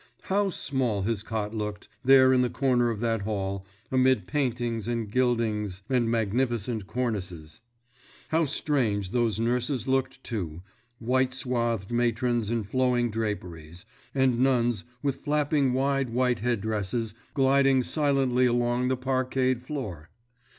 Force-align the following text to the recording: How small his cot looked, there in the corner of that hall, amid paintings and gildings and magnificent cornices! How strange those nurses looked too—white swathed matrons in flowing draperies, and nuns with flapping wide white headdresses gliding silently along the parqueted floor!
How 0.23 0.49
small 0.49 1.03
his 1.03 1.21
cot 1.21 1.53
looked, 1.53 1.87
there 2.03 2.33
in 2.33 2.41
the 2.41 2.49
corner 2.49 2.89
of 2.89 3.01
that 3.01 3.21
hall, 3.21 3.67
amid 3.91 4.25
paintings 4.25 4.87
and 4.87 5.07
gildings 5.11 5.83
and 5.89 6.09
magnificent 6.09 6.87
cornices! 6.87 7.61
How 8.29 8.45
strange 8.45 9.11
those 9.11 9.39
nurses 9.39 9.87
looked 9.87 10.23
too—white 10.23 11.35
swathed 11.35 11.91
matrons 11.91 12.49
in 12.49 12.63
flowing 12.63 13.11
draperies, 13.11 13.85
and 14.15 14.39
nuns 14.39 14.85
with 15.03 15.17
flapping 15.23 15.71
wide 15.71 16.09
white 16.09 16.39
headdresses 16.39 17.13
gliding 17.35 17.83
silently 17.83 18.47
along 18.47 18.87
the 18.87 18.97
parqueted 18.97 19.61
floor! 19.61 20.09